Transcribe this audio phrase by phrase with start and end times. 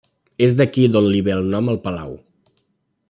[0.45, 2.17] És d'aquí d'on li ve el nom al palau.